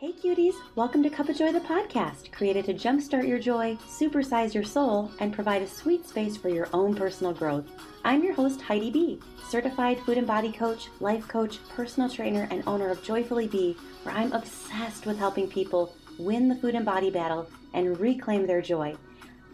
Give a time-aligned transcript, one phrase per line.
[0.00, 4.54] Hey cuties, welcome to Cup of Joy the podcast, created to jumpstart your joy, supersize
[4.54, 7.66] your soul, and provide a sweet space for your own personal growth.
[8.02, 12.62] I'm your host, Heidi B., certified food and body coach, life coach, personal trainer, and
[12.66, 17.10] owner of Joyfully Be, where I'm obsessed with helping people win the food and body
[17.10, 18.96] battle and reclaim their joy.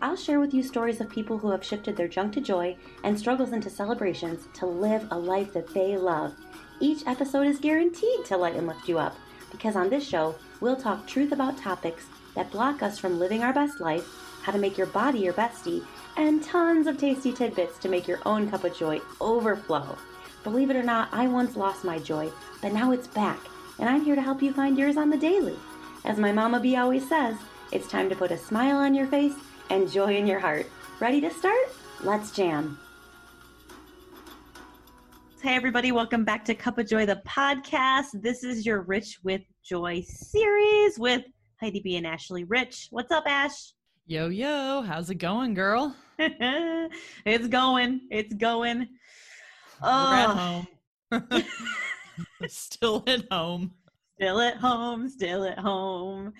[0.00, 3.18] I'll share with you stories of people who have shifted their junk to joy and
[3.18, 6.36] struggles into celebrations to live a life that they love.
[6.78, 9.16] Each episode is guaranteed to light and lift you up
[9.50, 13.52] because on this show, we'll talk truth about topics that block us from living our
[13.52, 14.06] best life,
[14.42, 15.84] how to make your body your bestie,
[16.16, 19.96] and tons of tasty tidbits to make your own cup of joy overflow.
[20.44, 22.30] Believe it or not, I once lost my joy,
[22.62, 23.40] but now it's back,
[23.78, 25.56] and I'm here to help you find yours on the daily.
[26.04, 27.36] As my Mama B always says,
[27.72, 29.34] it's time to put a smile on your face
[29.70, 30.66] and joy in your heart.
[31.00, 31.68] Ready to start?
[32.02, 32.78] Let's jam.
[35.46, 38.06] Hey, everybody, welcome back to Cup of Joy, the podcast.
[38.14, 41.22] This is your Rich with Joy series with
[41.60, 42.88] Heidi B and Ashley Rich.
[42.90, 43.72] What's up, Ash?
[44.08, 45.94] Yo, yo, how's it going, girl?
[46.18, 48.08] it's going.
[48.10, 48.88] It's going.
[49.80, 50.66] Oh.
[51.12, 51.44] We're at home.
[52.48, 53.72] still at home.
[54.16, 55.08] Still at home.
[55.08, 56.32] Still at home.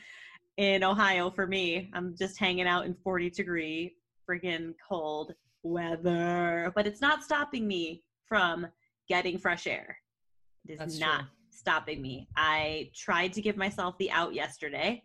[0.56, 3.94] In Ohio, for me, I'm just hanging out in 40 degree,
[4.28, 6.72] freaking cold weather.
[6.75, 8.66] But it's not stopping me from
[9.09, 9.97] getting fresh air.
[10.67, 11.29] It is That's not true.
[11.51, 12.29] stopping me.
[12.37, 15.03] I tried to give myself the out yesterday,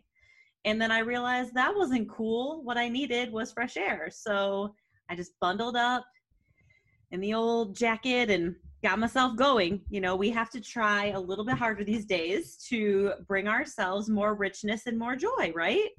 [0.64, 2.62] and then I realized that wasn't cool.
[2.62, 4.08] What I needed was fresh air.
[4.12, 4.74] So
[5.10, 6.04] I just bundled up
[7.10, 9.82] in the old jacket and got myself going.
[9.90, 14.08] You know, we have to try a little bit harder these days to bring ourselves
[14.08, 15.90] more richness and more joy, right?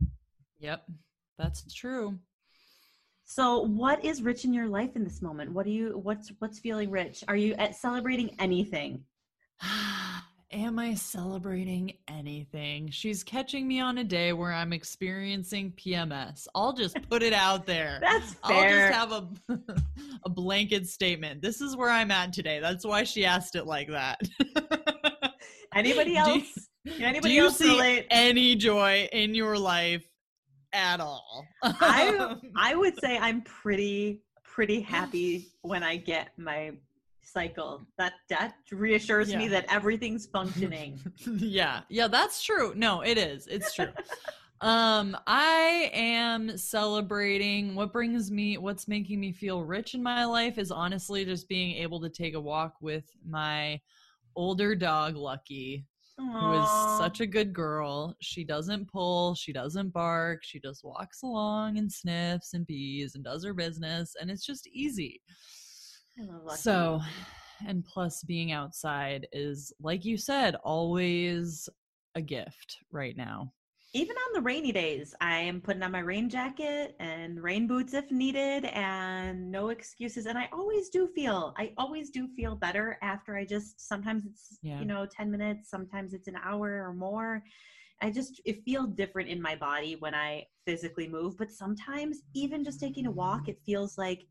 [0.59, 0.84] Yep,
[1.38, 2.18] that's true.
[3.36, 5.52] So, what is rich in your life in this moment?
[5.52, 7.23] What do you what's what's feeling rich?
[7.28, 9.03] Are you at celebrating anything?
[10.52, 12.92] Am I celebrating anything?
[12.92, 16.45] She's catching me on a day where I'm experiencing PMS.
[16.53, 17.98] I'll just put it out there.
[18.03, 18.52] That's fair.
[18.53, 19.59] I'll just have a
[20.25, 21.41] a blanket statement.
[21.41, 22.59] This is where I'm at today.
[22.59, 24.22] That's why she asked it like that.
[25.74, 26.53] anybody else?
[26.86, 28.06] Do you, anybody do you else see relate?
[28.12, 30.06] any joy in your life
[30.73, 31.47] at all.
[31.63, 36.73] I I would say I'm pretty pretty happy when I get my
[37.22, 37.85] cycle.
[37.97, 39.38] That that reassures yeah.
[39.38, 41.00] me that everything's functioning.
[41.25, 41.81] yeah.
[41.89, 42.73] Yeah, that's true.
[42.75, 43.47] No, it is.
[43.47, 43.89] It's true.
[44.62, 50.57] um I am celebrating what brings me what's making me feel rich in my life
[50.57, 53.81] is honestly just being able to take a walk with my
[54.35, 55.85] older dog Lucky
[56.18, 58.16] who is such a good girl.
[58.22, 63.24] She doesn't pull, she doesn't bark, she just walks along and sniffs and pees and
[63.24, 65.22] does her business, and it's just easy.
[66.56, 67.01] So,
[67.68, 71.68] and plus, being outside is, like you said, always
[72.16, 73.51] a gift right now
[73.96, 77.94] even on the rainy days, I am putting on my rain jacket and rain boots
[77.94, 80.26] if needed and no excuses.
[80.26, 84.58] And I always do feel, I always do feel better after I just, sometimes it's,
[84.64, 84.80] yeah.
[84.80, 87.44] you know, 10 minutes, sometimes it's an hour or more.
[88.02, 91.38] I just, it feels different in my body when I physically move.
[91.38, 94.25] But sometimes even just taking a walk, it feels like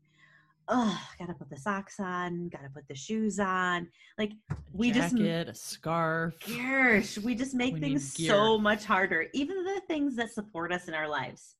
[0.67, 3.87] oh, gotta put the socks on, gotta put the shoes on.
[4.17, 4.31] Like
[4.71, 6.35] we Jacket, just a scarf.
[6.47, 9.27] Gosh, we just make we things so much harder.
[9.33, 11.55] Even the things that support us in our lives.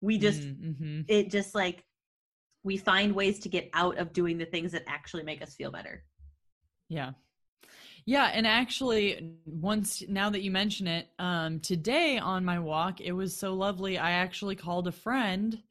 [0.00, 1.00] We just mm, mm-hmm.
[1.08, 1.84] it just like
[2.62, 5.70] we find ways to get out of doing the things that actually make us feel
[5.70, 6.04] better.
[6.88, 7.12] Yeah.
[8.04, 13.12] Yeah, and actually once now that you mention it, um today on my walk, it
[13.12, 13.98] was so lovely.
[13.98, 15.62] I actually called a friend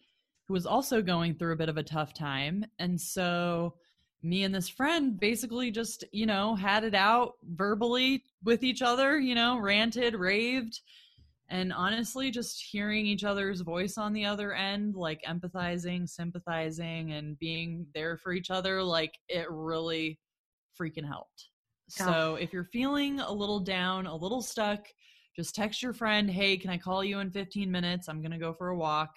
[0.47, 2.65] who was also going through a bit of a tough time.
[2.79, 3.75] And so
[4.21, 9.19] me and this friend basically just, you know, had it out verbally with each other,
[9.19, 10.81] you know, ranted, raved.
[11.49, 17.37] And honestly, just hearing each other's voice on the other end, like empathizing, sympathizing, and
[17.37, 20.19] being there for each other, like it really
[20.79, 21.49] freaking helped.
[21.87, 24.87] So if you're feeling a little down, a little stuck,
[25.35, 28.09] just text your friend, hey, can I call you in 15 minutes?
[28.09, 29.15] I'm going to go for a walk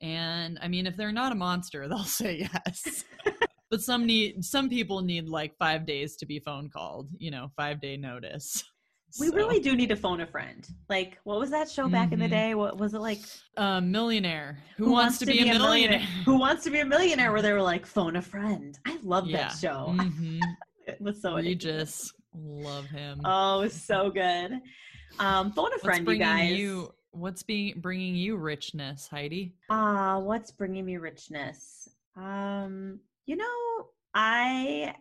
[0.00, 3.04] and I mean, if they're not a monster, they'll say yes.
[3.70, 7.50] but some need some people need like five days to be phone called, you know,
[7.56, 8.62] five day notice.
[9.18, 9.34] We so.
[9.34, 10.66] really do need to phone a friend.
[10.90, 12.14] Like, what was that show back mm-hmm.
[12.14, 12.48] in the mm-hmm.
[12.48, 12.54] day?
[12.54, 13.20] What was it like?
[13.56, 14.58] Uh, millionaire.
[14.76, 16.00] Who, Who wants, wants, to, be, be a millionaire?
[16.00, 16.08] millionaire?
[16.24, 17.32] Who wants to be a millionaire?
[17.32, 18.78] Where they were like, phone a friend.
[18.84, 19.48] I love yeah.
[19.48, 19.94] that show.
[20.06, 20.40] Mm-hmm.
[20.86, 22.12] it was so Regis.
[22.34, 23.20] Love him.
[23.24, 24.60] Oh, it was so good.
[25.18, 26.50] Um, phone a friend, you guys.
[26.50, 29.54] You what's being bringing you richness, Heidi?
[29.70, 31.88] Ah, uh, what's bringing me richness?
[32.16, 34.94] Um, you know, I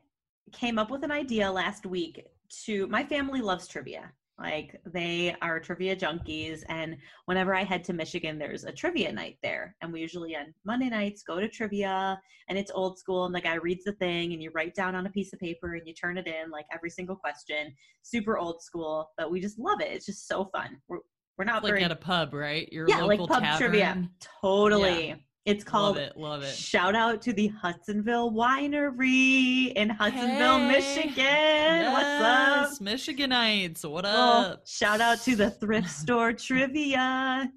[0.51, 2.25] came up with an idea last week
[2.65, 4.11] to my family loves trivia.
[4.37, 6.63] Like they are trivia junkies.
[6.67, 9.75] And whenever I head to Michigan, there's a trivia night there.
[9.81, 12.19] And we usually on Monday nights go to trivia
[12.49, 13.25] and it's old school.
[13.25, 15.75] And the guy reads the thing and you write down on a piece of paper
[15.75, 17.73] and you turn it in like every single question.
[18.01, 19.91] Super old school, but we just love it.
[19.91, 20.81] It's just so fun.
[20.89, 20.99] We're,
[21.37, 22.71] we're not like very, at a pub, right?
[22.71, 23.69] Your yeah, like local pub tavern.
[23.69, 24.09] trivia.
[24.41, 25.07] Totally.
[25.09, 25.15] Yeah.
[25.45, 26.55] It's called love it, love it.
[26.55, 30.67] Shout out to the Hudsonville Winery in Hudsonville, Hey.
[30.71, 31.91] Michigan.
[31.91, 32.85] What's up?
[32.85, 33.85] Michiganites.
[33.87, 34.65] What up?
[34.67, 37.51] shout out to the thrift store trivia.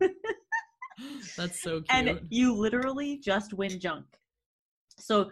[1.36, 1.86] That's so cute.
[1.90, 4.04] And you literally just win junk.
[4.98, 5.30] So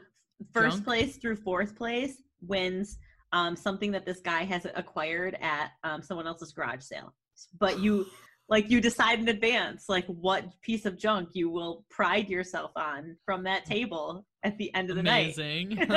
[0.53, 0.85] first Junk?
[0.85, 2.99] place through fourth place wins
[3.33, 7.15] um, something that this guy has acquired at um, someone else's garage sale.
[7.59, 8.07] But you
[8.49, 13.17] like you decide in advance like what piece of junk you will pride yourself on
[13.25, 15.37] from that table at the end of the night.
[15.39, 15.79] Amazing.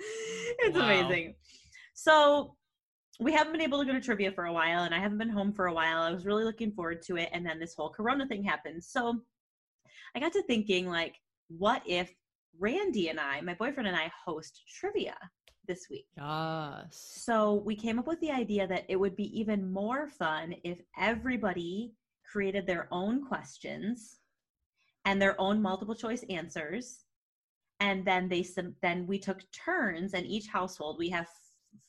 [0.00, 0.84] it's Wow.
[0.84, 1.34] amazing.
[1.94, 2.56] So
[3.20, 5.28] we haven't been able to go to trivia for a while, and I haven't been
[5.28, 6.02] home for a while.
[6.02, 8.82] I was really looking forward to it, and then this whole Corona thing happened.
[8.82, 9.20] So
[10.16, 11.14] I got to thinking, like,
[11.48, 12.12] what if
[12.58, 15.16] Randy and I, my boyfriend and I, host trivia
[15.66, 16.06] this week?
[16.16, 16.86] yes.
[17.24, 20.78] So we came up with the idea that it would be even more fun if
[20.98, 21.92] everybody
[22.30, 24.18] created their own questions
[25.04, 27.00] and their own multiple choice answers
[27.80, 28.44] and then they
[28.82, 31.28] then we took turns and each household we have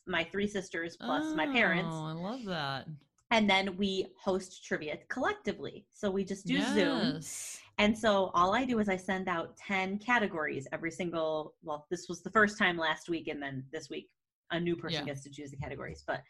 [0.07, 2.87] my three sisters plus my parents Oh, I love that.
[3.31, 7.59] and then we host trivia collectively so we just do zoom Yes.
[7.77, 12.07] And so all I do is I send out 10 categories every single, well, this
[12.07, 14.09] was the first time last week, and then this week
[14.51, 15.05] a new person Yeah.
[15.13, 16.03] gets to choose the categories.
[16.05, 16.21] But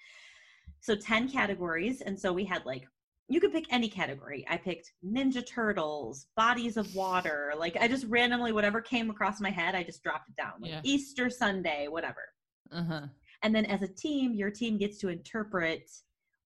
[0.79, 2.01] so 10 categories.
[2.01, 2.87] And so we had like,
[3.27, 4.45] you could pick any category.
[4.49, 7.53] I picked Ninja Turtles, bodies of water.
[7.57, 10.53] Like I just randomly, whatever came across my head, I just dropped it down.
[10.59, 10.81] Like Yeah.
[10.83, 12.23] Easter Sunday, whatever.
[12.71, 13.07] Uh huh.
[13.43, 15.89] And then as a team, your team gets to interpret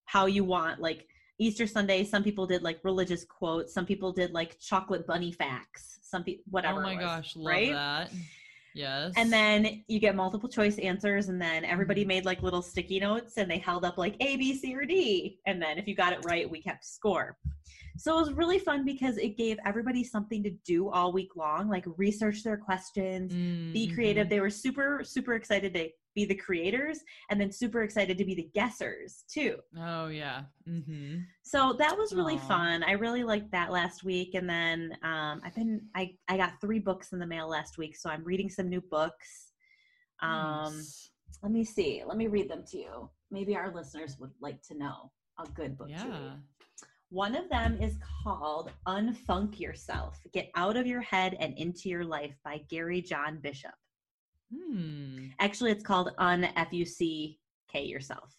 [0.06, 0.80] how you want.
[0.80, 1.06] Like
[1.40, 5.98] Easter Sunday, some people did like religious quotes, some people did like chocolate bunny facts,
[6.02, 6.80] some people whatever.
[6.80, 7.72] Oh my was, gosh, love right?
[7.72, 8.10] that.
[8.74, 9.14] Yes.
[9.16, 12.08] And then you get multiple choice answers, and then everybody Mhm.
[12.08, 15.40] made like little sticky notes and they held up like A, B, C, or D.
[15.46, 17.36] And then if you got it right, we kept score.
[17.96, 21.68] So it was really fun because it gave everybody something to do all week long,
[21.68, 23.32] like research their questions,
[23.72, 24.26] be creative.
[24.28, 24.30] Mhm.
[24.30, 25.90] They were super, super excited to
[26.20, 27.00] be the creators
[27.30, 29.56] and then super excited to be the guessers too.
[29.78, 30.42] Oh yeah.
[30.68, 31.18] Mm-hmm.
[31.42, 32.48] So that was really Aw.
[32.48, 32.82] fun.
[32.82, 34.34] I really liked that last week.
[34.34, 37.96] And then um, I've been I, I got three books in the mail last week,
[37.96, 39.52] so I'm reading some new books.
[40.22, 40.82] Um
[41.42, 42.02] let me see.
[42.06, 43.10] Let me read them to you.
[43.30, 46.08] Maybe our listeners would like to know a good book to yeah.
[46.08, 46.42] read.
[47.08, 50.20] One of them is called Unfunk Yourself.
[50.32, 53.74] Get out of your head and into your life by Gary John Bishop.
[54.54, 55.26] Hmm.
[55.38, 57.38] Actually, it's called Un F U C
[57.70, 58.34] K yourself.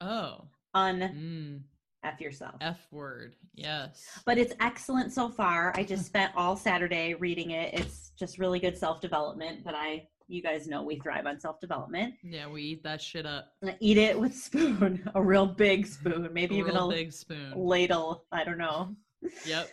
[0.00, 0.44] Oh.
[0.74, 1.60] Un Mm.
[2.04, 2.56] F yourself.
[2.60, 3.36] F word.
[3.54, 4.04] Yes.
[4.26, 5.72] But it's excellent so far.
[5.76, 7.72] I just spent all Saturday reading it.
[7.74, 9.62] It's just really good self development.
[9.64, 12.14] But I, you guys know, we thrive on self development.
[12.24, 13.52] yeah, we eat that shit up.
[13.80, 17.52] Eat it with spoon, a real big spoon, maybe A even a big spoon.
[17.54, 18.24] ladle.
[18.32, 18.96] I don't know.
[19.46, 19.68] Yep.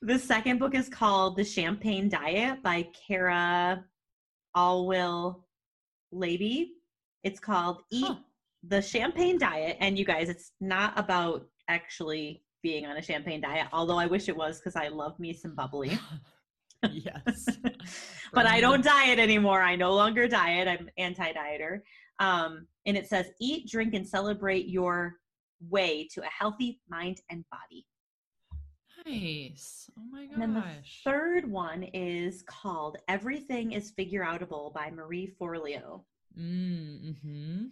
[0.00, 3.84] The second book is called The Champagne Diet by Cara
[4.56, 5.42] Alwill
[6.10, 6.72] Levy.
[7.24, 8.16] It's called Eat Huh.
[8.64, 9.76] the Champagne Diet.
[9.80, 14.28] And you guys, it's not about actually being on a champagne diet, although I wish
[14.28, 15.98] it was because I love me some bubbly.
[16.90, 17.46] yes.
[18.32, 19.62] but I don't diet anymore.
[19.62, 20.68] I no longer diet.
[20.68, 21.80] I'm anti-dieter.
[22.20, 25.14] Um, and it says eat, drink, and celebrate your
[25.68, 27.86] way to a healthy mind and body.
[29.06, 29.90] Nice.
[29.98, 31.00] Oh my And then the gosh.
[31.04, 36.02] third one is called Everything is Figure Outable by Marie Forleo.
[36.38, 37.64] Mm-hmm.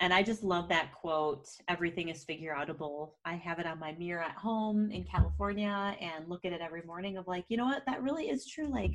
[0.00, 1.48] And I just love that quote.
[1.68, 3.12] Everything is figure outable.
[3.24, 6.82] I have it on my mirror at home in California and look at it every
[6.82, 7.86] morning of like, you know what?
[7.86, 8.68] That really is true.
[8.68, 8.92] Like,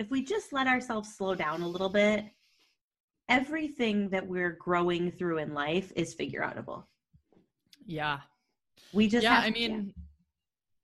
[0.00, 2.24] if we just let ourselves slow down a little bit,
[3.28, 6.84] everything that we're growing through in life is figure outable.
[7.86, 8.18] Yeah.
[8.92, 9.94] We just yeah, have I mean,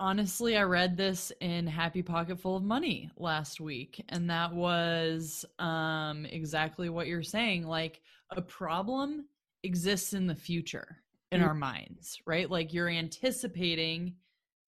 [0.01, 5.45] honestly, I read this in Happy Pocket Full of Money last week, and that was
[5.59, 7.67] um, exactly what you're saying.
[7.67, 9.27] Like, a problem
[9.63, 10.97] exists in the future
[11.31, 11.47] in Mm.
[11.47, 12.51] our minds, right?
[12.51, 14.17] Like, you're anticipating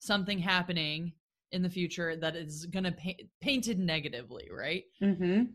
[0.01, 1.12] something happening
[1.51, 4.85] in the future that is going to pa- painted negatively, right?
[5.01, 5.53] Mhm.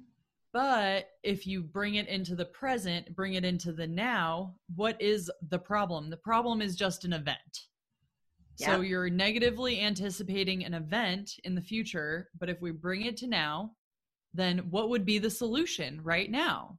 [0.54, 5.30] But if you bring it into the present, bring it into the now, what is
[5.50, 6.10] the problem?
[6.10, 7.68] The problem is just an event.
[8.58, 13.28] So you're negatively anticipating an event in the future, but if we bring it to
[13.28, 13.72] now,
[14.34, 16.78] then what would be the solution right now?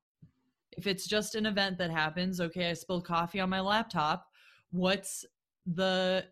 [0.79, 4.27] if it's just an event that happens, okay, I spilled coffee on my laptop.
[4.71, 5.27] What's
[5.67, 6.25] the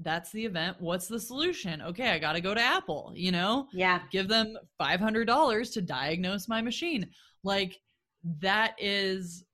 [0.00, 0.78] that's the event.
[0.80, 1.80] What's the solution?
[1.80, 3.68] Okay, I got to go to Apple, you know?
[3.72, 4.00] Yeah.
[4.10, 7.08] Give them $500 to diagnose my machine.
[7.44, 7.80] Like
[8.40, 9.44] that is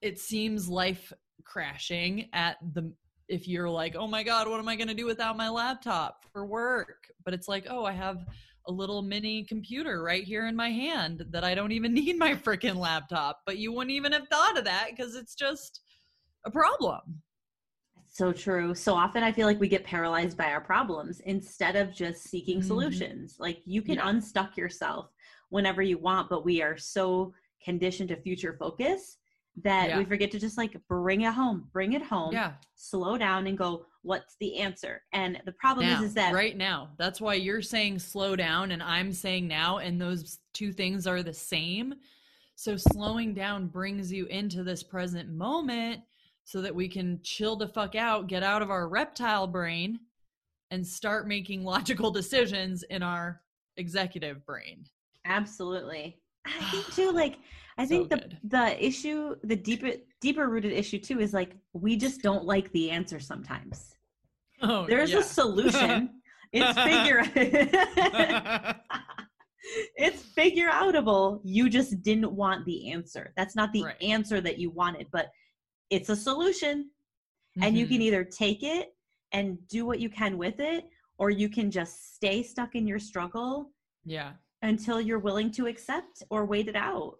[0.00, 1.12] it seems life
[1.44, 2.90] crashing at the
[3.30, 6.24] if you're like, "Oh my god, what am I going to do without my laptop
[6.32, 8.26] for work?" But it's like, "Oh, I have
[8.66, 12.34] a little mini computer right here in my hand that I don't even need my
[12.34, 15.80] freaking laptop." But you wouldn't even have thought of that because it's just
[16.44, 17.22] a problem.
[18.12, 18.74] So true.
[18.74, 22.58] So often I feel like we get paralyzed by our problems instead of just seeking
[22.60, 22.64] Mhm.
[22.64, 23.36] solutions.
[23.38, 24.08] Like you can Yeah.
[24.08, 25.12] unstuck yourself
[25.50, 27.32] whenever you want, but we are so
[27.62, 29.18] conditioned to future focus
[29.64, 29.98] that Yeah.
[29.98, 32.54] we forget to just like bring it home, bring it home, Yeah.
[32.74, 35.02] slow down and go, what's the answer?
[35.12, 36.90] And the problem now, is, is that right now.
[36.98, 41.22] That's why you're saying slow down and I'm saying now, and those two things are
[41.22, 41.94] the same.
[42.54, 46.02] So slowing down brings you into this present moment
[46.44, 50.00] so that we can chill the fuck out, get out of our reptile brain,
[50.70, 53.40] and start making logical decisions in our
[53.76, 54.84] executive brain.
[55.24, 56.18] Absolutely.
[56.46, 57.38] I think too, like
[57.78, 58.38] I So think the good.
[58.44, 62.90] the issue, the deeper deeper rooted issue too is like we just don't like the
[62.90, 63.94] answer sometimes.
[64.62, 65.20] Oh, There's yeah.
[65.20, 66.20] a solution.
[66.52, 67.22] it's figure
[69.96, 71.40] it's figure outable.
[71.44, 73.32] You just didn't want the answer.
[73.36, 74.02] That's not the Right.
[74.02, 75.30] answer that you wanted, but
[75.90, 76.90] it's a solution.
[77.62, 78.02] And you can mm-hmm.
[78.02, 78.94] either take it
[79.32, 80.84] and do what you can with it,
[81.18, 83.70] or you can just stay stuck in your struggle
[84.04, 84.32] yeah.
[84.62, 87.16] until you're willing to accept or wait it out.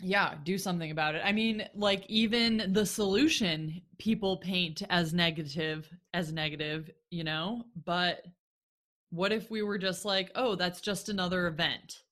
[0.00, 1.22] Yeah do something about it.
[1.24, 7.64] I mean like even the solution people paint as negative as negative you know?
[7.84, 8.24] But
[9.10, 12.02] what if we were just like oh that's just another event.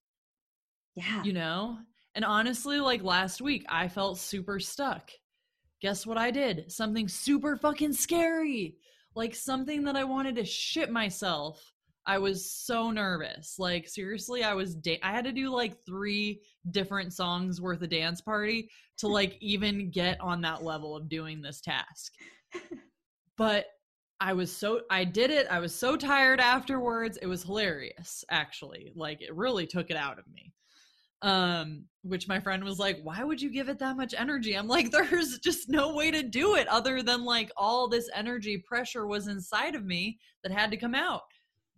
[0.94, 1.22] Yeah.
[1.22, 1.78] you know?
[2.14, 5.10] And honestly like last week i felt super stuck.
[5.80, 6.72] Guess what i did?
[6.72, 8.76] Something super fucking scary!
[9.14, 11.72] Like something that i wanted to shit myself
[12.06, 16.40] i was so nervous like seriously i was da- i had to do like three
[16.70, 21.40] different songs worth of dance party to like even get on that level of doing
[21.40, 22.12] this task
[23.36, 23.66] but
[24.20, 25.46] I was so I did it.
[25.50, 27.18] I was so tired afterwards.
[27.20, 28.92] It was hilarious actually.
[28.94, 30.52] Like it really took it out of me.
[31.22, 34.68] Um which my friend was like, "Why would you give it that much energy?" I'm
[34.68, 39.06] like, "There's just no way to do it other than like all this energy pressure
[39.06, 41.22] was inside of me that had to come out."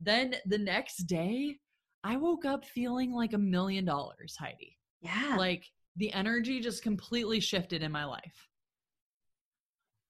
[0.01, 1.57] Then the next day,
[2.05, 4.77] I woke up feeling like a million dollars, Heidi.
[5.01, 5.37] Yeah.
[5.39, 5.65] like
[5.97, 8.49] the energy just completely shifted in my life.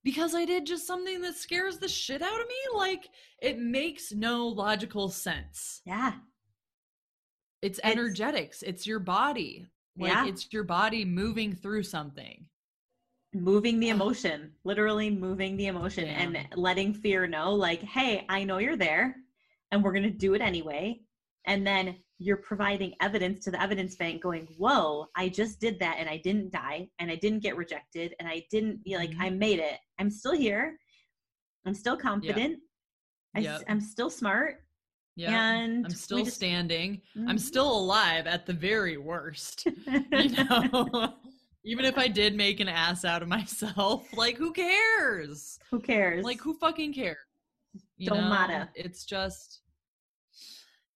[0.05, 2.55] Because i did just something that scares the shit out of me?
[2.75, 3.09] Like
[3.43, 5.81] it makes no logical sense.
[5.85, 6.15] Yeah.
[7.61, 8.63] it's It's- energetics.
[8.63, 9.67] It's your body.
[9.97, 10.27] Like Yeah.
[10.27, 12.47] it's your body moving through something.
[13.35, 16.23] Moving the emotion, literally moving the emotion Yeah.
[16.23, 19.17] and letting fear know, like, hey, I know you're there
[19.71, 21.01] and we're going to do it anyway.
[21.47, 25.97] And then you're providing evidence to the evidence bank going, whoa, I just did that
[25.99, 29.21] and I didn't die and I didn't get rejected and I didn't, know, like, Mhm.
[29.21, 29.79] I made it.
[29.99, 30.77] I'm still here.
[31.65, 32.59] I'm still confident.
[33.37, 33.63] I, Yep.
[33.69, 34.65] am still smart.
[35.17, 37.41] yeah And i'm still just- standing i'm Mhm.
[37.41, 39.67] still alive at the very worst
[40.13, 41.15] you know
[41.65, 46.25] even if i did make an ass out of myself like who cares Who cares?
[46.25, 47.17] like who fucking cares
[47.97, 48.71] you Don't know matter.
[48.77, 49.58] it's just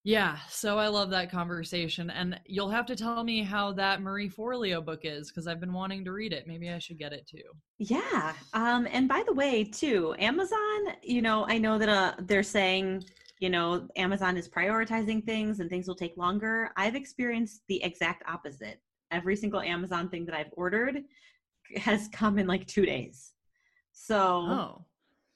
[0.05, 4.29] yeah so i love that conversation and you'll have to tell me how that marie
[4.29, 7.27] forleo book is because i've been wanting to read it maybe i should get it
[7.27, 7.39] too
[7.79, 8.33] Yeah.
[8.55, 13.03] Um, and by the way, too, Amazon, you know, I know that uh, they're saying,
[13.41, 16.71] you know, Amazon is prioritizing things and things will take longer.
[16.77, 18.81] I've experienced the exact opposite.
[19.11, 21.03] Every single Amazon thing that I've ordered
[21.77, 23.33] has come in like two days.
[23.93, 24.85] So oh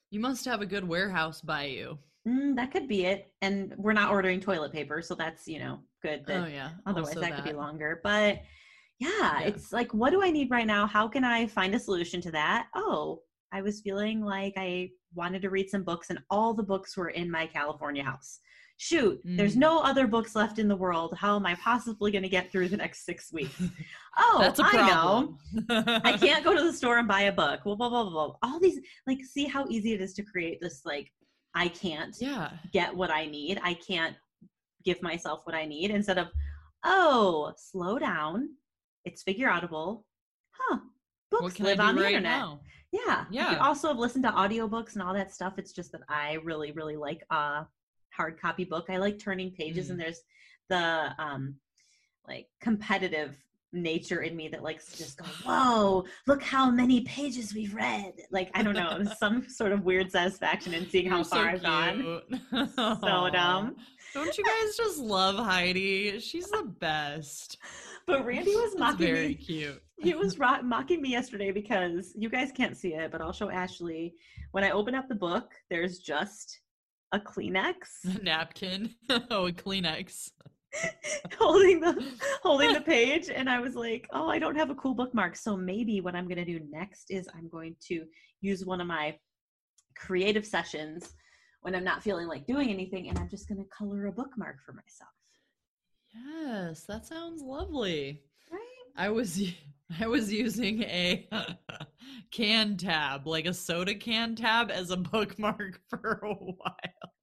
[0.09, 3.31] you must have a good warehouse by you mm, that could be it.
[3.41, 5.01] And we're not ordering toilet paper.
[5.01, 6.23] So that's, you know, good.
[6.27, 8.39] That, oh yeah otherwise also that, could be longer but
[8.99, 9.39] yeah, Yeah.
[9.41, 12.31] it's like what do i need right now how can i find a solution to
[12.31, 16.63] that oh i was feeling like i wanted to read some books and all the
[16.63, 18.39] books were in my california house
[18.77, 19.59] shoot there's Mm.
[19.67, 22.69] no other books left in the world how am i possibly going to get through
[22.69, 23.59] the next six weeks
[24.19, 27.31] oh that's a i problem know i can't go to the store and buy a
[27.31, 30.23] book blah, blah blah blah blah all these like see how easy it is to
[30.23, 31.11] create this like
[31.63, 33.59] i can't yeah get what I need.
[33.63, 34.15] I can't
[34.85, 36.27] give myself what I need instead of,
[36.83, 38.49] oh, slow down.
[39.05, 40.03] It's figure outable.
[40.57, 40.77] Huh.
[41.31, 42.39] Books live on the right internet.
[42.39, 42.61] now
[42.91, 43.25] Yeah.
[43.29, 43.49] Yeah.
[43.49, 45.53] can also have listened to audiobooks and all that stuff.
[45.57, 47.65] It's just that I really, really like a
[48.13, 48.85] hard copy book.
[48.89, 49.91] I like turning pages Mm.
[49.91, 50.21] and there's
[50.69, 51.55] the um
[52.27, 53.35] like competitive
[53.73, 58.13] nature in me that likes to just go, whoa, look how many pages we've read.
[58.31, 61.47] Like, I don't know, some sort of weird satisfaction in seeing how You're far so
[61.49, 62.21] I've gone.
[62.75, 63.75] So dumb.
[64.13, 66.19] Don't you guys just love Heidi?
[66.19, 67.57] She's the best.
[68.05, 69.33] But Randy was mocking very me.
[69.35, 69.81] cute.
[69.99, 74.13] He was mocking me yesterday because you guys can't see it, but I'll show Ashley.
[74.51, 76.61] When I open up the book, there's just
[77.11, 78.93] a Kleenex a napkin.
[79.31, 80.31] oh, a Kleenex.
[81.39, 82.11] holding the
[82.43, 85.55] holding the page and i was like oh i don't have a cool bookmark so
[85.55, 88.03] maybe what i'm going to do next is i'm going to
[88.41, 89.15] use one of my
[89.95, 91.13] creative sessions
[91.61, 94.57] when i'm not feeling like doing anything and i'm just going to color a bookmark
[94.65, 95.09] for myself
[96.13, 98.21] Yes, that sounds lovely.
[98.51, 98.61] right
[98.95, 99.41] I was
[100.01, 101.29] I was using a
[102.31, 107.13] can tab, like a soda can tab, as a bookmark for a while.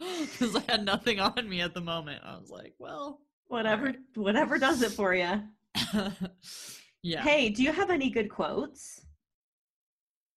[0.20, 2.22] Because I had nothing on me at the moment.
[2.24, 5.42] I was like, well, whatever whatever does it for you
[7.02, 7.20] yeah.
[7.20, 9.00] hey do you have any good quotes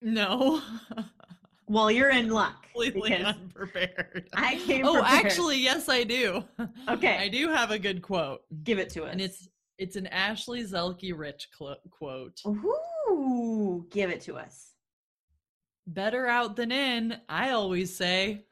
[0.01, 0.62] No.
[1.67, 4.29] well you're in luck Completely unprepared.
[4.34, 5.25] i came oh, prepared.
[5.25, 6.43] actually, yes, I do.
[6.89, 7.17] Okay.
[7.17, 8.41] I do have a good quote.
[8.63, 12.41] give it to us And it's it's an Ashley Zelke Rich cl- quote.
[12.48, 14.72] Ooh, give it to us
[15.86, 18.46] Better out than in, I always say.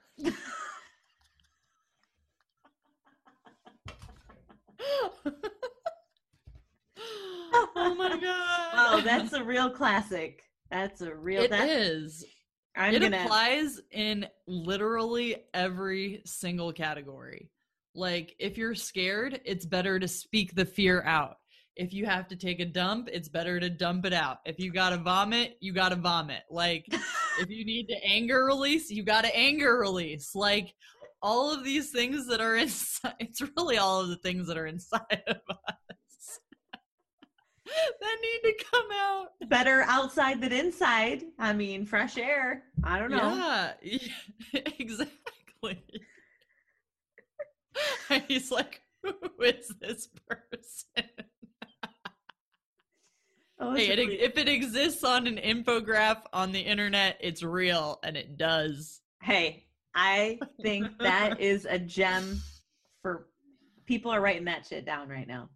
[7.76, 8.72] Oh my god.
[8.76, 12.26] oh that's a real classic that's a real It is.
[12.76, 17.50] i'm it gonna applies in literally every single category.
[17.96, 21.38] Like if you're scared, it's better to speak the fear out.
[21.76, 24.40] If you have to take a dump, it's better to dump it out.
[24.46, 26.44] If you got to vomit, you got to vomit.
[26.50, 26.86] Like
[27.40, 30.36] if you need to anger release, you got to anger release.
[30.36, 30.74] Like
[31.22, 34.66] all of these things that are inside, it's really all of the things that are
[34.68, 36.40] inside of us
[37.66, 39.28] that need to come out.
[39.50, 41.24] better outside than inside.
[41.40, 42.64] I mean, fresh air.
[42.84, 43.18] I don't know.
[43.18, 45.84] Yeah, yeah, exactly.
[48.28, 51.10] He's like, who is this person?
[53.64, 58.18] Oh, Hey, it, if it exists on an infograph on the internet, it's real, and
[58.18, 59.02] it does.
[59.22, 62.42] hey, I think that is a gem
[63.02, 63.28] for
[63.86, 65.50] people are writing that shit down right now.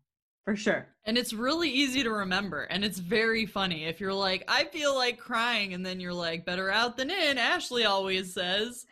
[0.44, 0.88] For sure.
[1.06, 3.86] And it's really easy to remember, and it's very funny.
[3.86, 7.40] If you're like, I feel like crying, and then you're like, better out than in,
[7.40, 8.86] Ashley always says,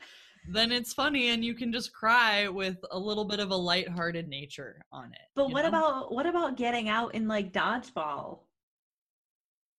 [0.50, 4.28] then it's funny, and you can just cry with a little bit of a lighthearted
[4.28, 5.22] nature on it.
[5.36, 5.68] But what know?
[5.70, 8.40] about what about getting out in like dodgeball?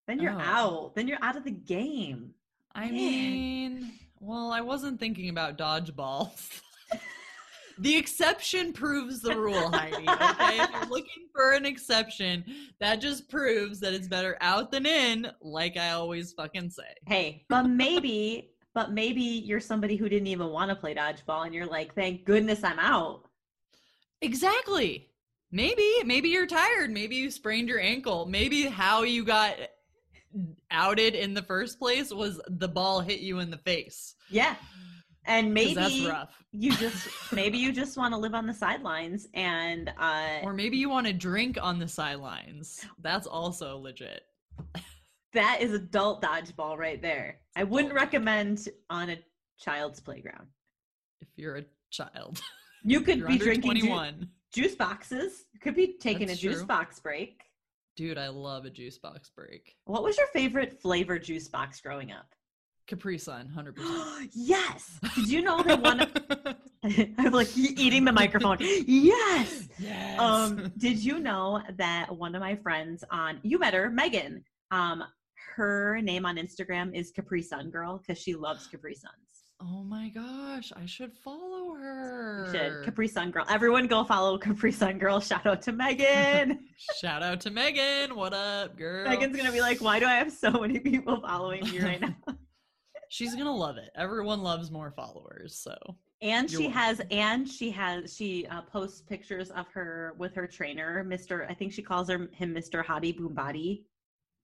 [0.06, 0.38] Then you're Oh.
[0.40, 0.94] out.
[0.94, 2.34] Then you're out of the game.
[2.74, 2.94] I Man.
[2.94, 3.92] mean,
[4.24, 6.32] well, I wasn't thinking about dodgeball.
[7.78, 10.08] the exception proves the rule, Heidi.
[10.08, 12.44] Okay, if you're looking for an exception,
[12.80, 16.82] that just proves that it's better out than in, like I always fucking say.
[17.06, 21.54] Hey, but maybe, but maybe you're somebody who didn't even want to play dodgeball and
[21.54, 23.24] you're like, thank goodness I'm out.
[24.22, 25.10] Exactly.
[25.52, 26.90] Maybe, maybe you're tired.
[26.90, 28.26] Maybe you sprained your ankle.
[28.26, 29.56] Maybe how you got
[30.70, 34.14] outed in the first place was the ball hit you in the face.
[34.30, 34.56] Yeah.
[35.26, 36.34] And maybe that's rough.
[36.52, 40.76] you just maybe you just want to live on the sidelines and uh Or maybe
[40.76, 42.84] you want to drink on the sidelines.
[43.00, 44.22] That's also legit.
[45.32, 47.40] that is adult dodgeball right there.
[47.56, 49.18] I wouldn't recommend on a
[49.58, 50.46] child's playground.
[51.20, 52.40] If you're a child,
[52.84, 54.28] You could be drinking ju- 21.
[54.52, 55.46] juice boxes.
[55.54, 56.66] You could be taking That's a juice true.
[56.66, 57.40] box break.
[57.96, 59.76] Dude, I love a juice box break.
[59.84, 62.26] What was your favorite flavor juice box growing up?
[62.86, 64.28] Capri Sun, 100%.
[64.34, 64.98] yes.
[65.14, 66.00] Did you know that one
[67.18, 68.58] I'm like eating the microphone.
[68.60, 69.68] Yes.
[69.78, 70.18] yes.
[70.18, 74.44] Um, did you know that one of my friends on you met her, Megan.
[74.70, 75.04] Um,
[75.56, 79.14] her name on Instagram is Capri Sun Girl because she loves Capri Suns.
[79.66, 82.48] Oh my gosh, I should follow You her.
[82.52, 83.44] should Capri Sun Girl.
[83.48, 85.20] Everyone go follow Capri Sun Girl.
[85.20, 86.60] Shout out to Megan.
[87.00, 88.14] Shout out to Megan.
[88.14, 89.08] What up, girl?
[89.08, 92.14] Megan's gonna be like, why do I have so many people following me right now?
[93.08, 93.90] She's gonna love it.
[93.96, 95.76] Everyone loves more followers, so
[96.20, 101.04] And she has, and she has, she uh, posts pictures of her with her trainer,
[101.04, 101.48] Mr.
[101.48, 102.84] I think she calls her him Mr.
[102.84, 103.84] Hottie Boom Body.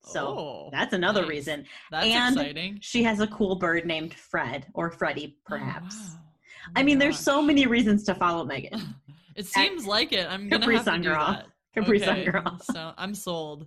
[0.05, 1.29] So Oh, that's another nice.
[1.31, 1.67] reason.
[1.91, 2.79] That's and exciting.
[2.81, 5.95] She has a cool bird named Fred or Freddie, Oh, perhaps.
[5.97, 6.17] wow.
[6.69, 8.95] Oh I my mean, there's so many reasons to follow Megan.
[9.37, 10.27] It seems like it.
[10.29, 11.27] I'm gonna Capri have Sun to do girl.
[11.27, 11.47] that.
[11.75, 12.59] Capri Sun girl.
[12.61, 13.67] So I'm sold.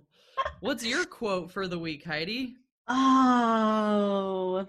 [0.60, 2.54] What's your quote for the week, Heidi?
[2.86, 4.66] Oh,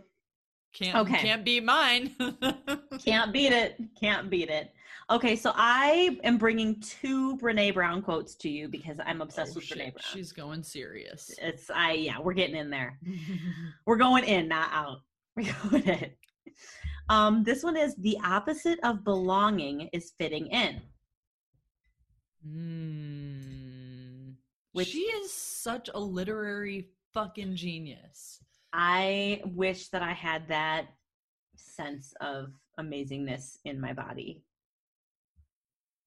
[0.73, 1.17] Can't Okay.
[1.19, 2.15] can't beat mine.
[3.05, 3.79] can't beat it.
[3.99, 4.71] Can't beat it.
[5.11, 9.55] Okay, so I am bringing two Brene Brown quotes to you because I'm obsessed Oh,
[9.55, 10.03] with shit, Brene Brown.
[10.11, 11.31] She's going serious.
[11.39, 12.99] It's I yeah, we're getting in there.
[13.85, 15.01] We're going in, not out.
[15.35, 16.09] We're going in.
[17.09, 20.81] Um, this one is the opposite of belonging is fitting in.
[22.47, 24.33] Mm.
[24.71, 28.39] Which- she is such a literary fucking genius.
[28.73, 30.87] I wish that I had that
[31.55, 34.43] sense of amazingness in my body.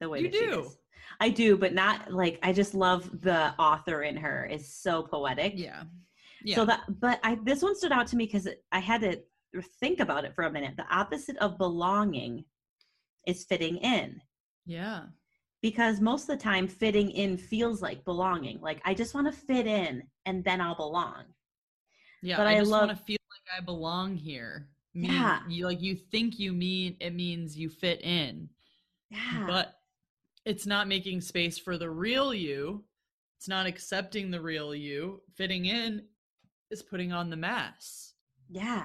[0.01, 0.71] The way You do.
[1.21, 5.55] I do, but not like I just love the author in her is so poetic.
[5.57, 5.85] Yeah.
[6.45, 6.55] Yeah.
[6.57, 9.21] So that, but I this one stood out to me because I had to
[9.81, 10.77] think about it for a minute.
[10.77, 12.45] The opposite of belonging
[13.27, 14.21] is fitting in,
[14.65, 15.03] yeah.
[15.63, 18.61] because most of the time, fitting in feels like belonging.
[18.61, 21.25] Like I just want to fit in, and then I'll belong.
[22.23, 22.37] Yeah.
[22.37, 24.69] But I, I just want to feel like I belong here.
[24.95, 25.41] Mean- Yeah.
[25.49, 28.49] You like you think you mean it means you fit in,
[29.11, 29.75] Yeah, but
[30.49, 32.83] it's not making space for the real you.
[33.37, 35.21] It's not accepting the real you.
[35.37, 36.03] Fitting in
[36.71, 38.15] is putting on the mask.
[38.51, 38.85] yeah.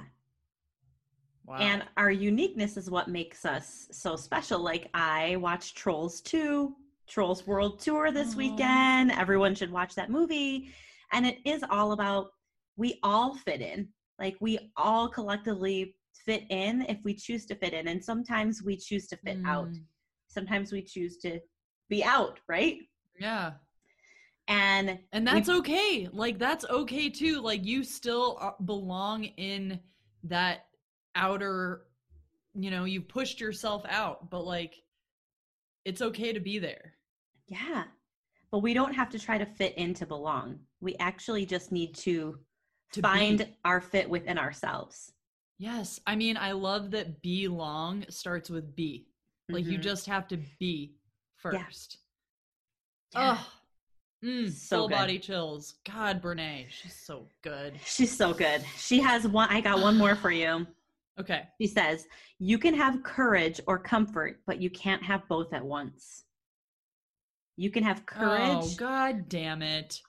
[1.45, 1.58] Wow.
[1.58, 4.60] And our uniqueness is what makes us so special.
[4.62, 6.73] Like I watched Trolls 2,
[7.08, 8.38] Trolls World Tour this Aw.
[8.38, 9.12] weekend.
[9.12, 10.69] Everyone should watch that movie.
[11.12, 12.30] And it is all about
[12.78, 13.89] we all fit in.
[14.19, 15.95] Like we all collectively
[16.26, 17.89] fit in if we choose to fit in.
[17.89, 19.67] And sometimes we choose to fit out.
[19.67, 19.84] Mm,
[20.30, 21.39] Sometimes we choose to
[21.89, 22.78] be out, right?
[23.19, 23.54] Yeah.
[24.48, 26.10] And And we- that's okay.
[26.12, 27.41] Like that's okay too.
[27.41, 29.80] Like you still are- belong in
[30.24, 30.65] that
[31.15, 31.86] outer,
[32.54, 34.76] you know, you've pushed yourself out, but like
[35.86, 36.93] it's okay to be there.
[37.48, 37.86] yeah.
[38.52, 40.60] But we don't have to try to fit in to belong.
[40.80, 42.38] We actually just need to,
[42.91, 43.58] To find be.
[43.65, 45.12] our fit within ourselves.
[45.58, 46.00] Yes.
[46.06, 49.08] I mean, I love that belong starts with be.
[49.50, 49.84] Like you Mhm.
[49.84, 50.93] just have to be.
[51.43, 51.97] First.
[53.13, 53.38] Yeah.
[53.38, 53.47] Oh,
[54.27, 54.95] mm, So full good.
[54.95, 55.75] body chills.
[55.86, 57.79] God, Brene, she's so good.
[57.86, 58.63] She's so good.
[58.77, 59.49] She has one.
[59.49, 60.65] I got one more for you.
[61.19, 61.43] Okay.
[61.62, 62.08] She says,
[62.39, 66.23] You can have courage or comfort, but you can't have both at once.
[67.56, 68.41] You can have courage.
[68.63, 68.73] Oh.
[68.79, 70.01] God damn it.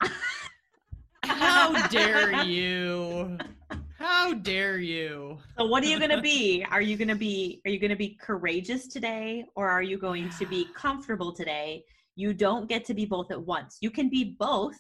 [1.25, 3.37] How dare you?
[4.05, 5.39] How dare you?
[5.57, 6.63] So what are you going to be?
[6.71, 9.97] Are you going to be are you going to be courageous today or are you
[9.97, 11.85] going to be comfortable today?
[12.15, 13.79] You don't get to be both at once.
[13.81, 14.77] You can be both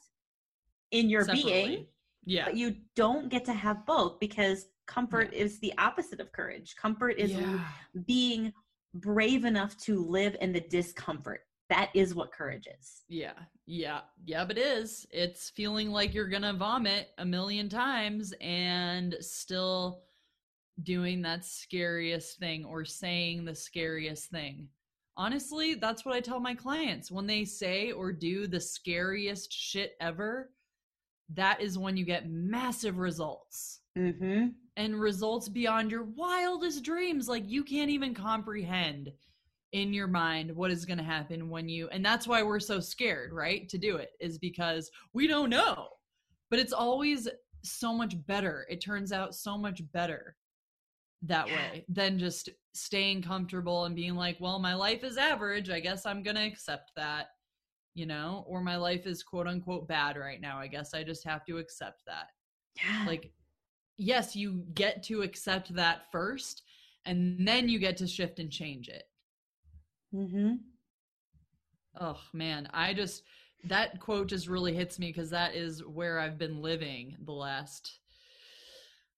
[0.90, 1.87] in your being,
[2.26, 2.44] Yeah.
[2.44, 6.76] but you don't get to have both because comfort is the opposite of courage.
[6.76, 7.60] Comfort is yeah.
[8.06, 8.52] being
[8.92, 11.40] brave enough to live in the discomfort.
[11.74, 13.02] That is what courage is.
[13.08, 13.32] Yeah.
[13.66, 14.00] Yeah.
[14.24, 15.06] Yeah, but it is.
[15.10, 20.02] It's feeling like you're going to vomit a million times and still
[20.84, 24.68] doing that scariest thing or saying the scariest thing.
[25.16, 27.10] Honestly, that's what I tell my clients.
[27.10, 30.50] When they say or do the scariest shit ever,
[31.32, 33.80] that is when you get massive results.
[33.96, 34.46] Mm-hmm.
[34.76, 37.28] and results beyond your wildest dreams.
[37.28, 39.12] Like you can't even comprehend
[39.74, 42.80] in your mind what is going to happen when you, and that's why we're so
[42.80, 43.68] scared, right?
[43.68, 45.88] To do it is because we don't know.
[46.50, 47.28] But it's always
[47.64, 48.66] so much better.
[48.70, 50.37] It turns out so much better
[51.22, 51.54] that Yeah.
[51.56, 55.70] way than just staying comfortable and being like, well, my life is average.
[55.70, 57.28] I guess I'm going to accept that,
[57.94, 60.58] you know, or my life is quote unquote bad right now.
[60.58, 62.28] I guess I just have to accept that
[62.76, 63.04] Yeah.
[63.06, 63.32] like
[63.96, 66.62] yes you get to accept that first
[67.06, 69.04] and then you get to shift and change it
[70.14, 70.55] mm-hmm.
[72.00, 73.22] oh man i just
[73.64, 77.98] that quote just really hits me because that is where i've been living the last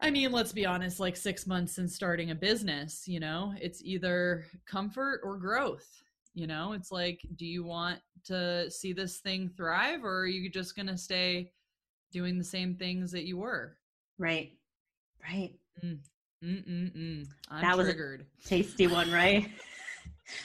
[0.00, 3.82] i mean let's be honest like six months since starting a business you know it's
[3.84, 6.02] either comfort or growth
[6.34, 10.48] you know it's like do you want to see this thing thrive or are you
[10.50, 11.50] just going to stay
[12.12, 13.76] doing the same things that you were
[14.18, 14.52] Right.
[15.22, 15.52] Right.
[15.84, 17.26] Mm-mm-mm.
[17.50, 18.26] I'm That was a- triggered.
[18.44, 19.46] Tasty one, right?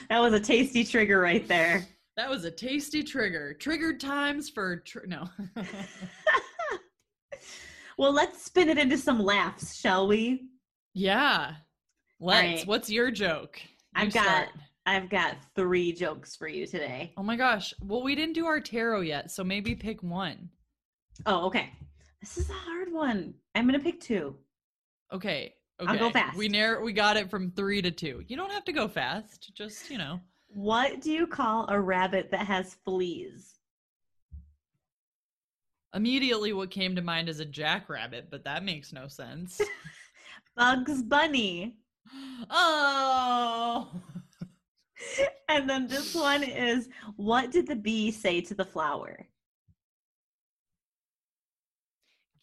[0.08, 1.86] that was a tasty trigger right there.
[2.16, 3.54] That was a tasty trigger.
[3.54, 5.28] Triggered times for tr- no.
[7.98, 10.48] well, let's spin it into some laughs, shall we?
[10.94, 11.54] yeah.
[12.20, 12.42] Let's.
[12.42, 12.66] right.
[12.68, 13.58] What's your joke?
[13.96, 14.48] You I've got.
[14.84, 17.12] I've got three jokes for you today.
[17.16, 17.72] Oh my gosh.
[17.80, 20.48] Well, we didn't do our tarot yet, so maybe pick one.
[21.26, 21.70] Oh, okay.
[22.20, 23.34] This is a hard one.
[23.54, 24.36] I'm gonna pick two.
[25.12, 25.54] Okay.
[25.82, 25.92] Okay.
[25.92, 26.36] I'll go fast.
[26.36, 26.82] We narrow.
[26.82, 28.22] We got it from three to two.
[28.28, 29.52] You don't have to go fast.
[29.54, 30.20] Just you know.
[30.48, 33.58] What do you call a rabbit that has fleas?
[35.94, 39.60] Immediately, what came to mind is a jackrabbit, but that makes no sense.
[40.56, 41.76] Bugs Bunny.
[42.50, 43.88] oh.
[45.48, 49.26] and then this one is what did the bee say to the flower?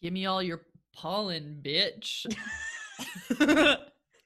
[0.02, 2.26] Give me all your pollen, bitch.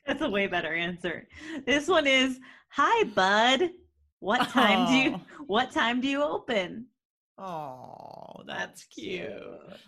[0.07, 1.27] That's a way better answer.
[1.67, 2.39] This one is
[2.71, 3.71] Hi bud.
[4.21, 5.21] What time do you oh.
[5.47, 6.87] what time do you open?
[7.37, 9.29] Oh, that's cute.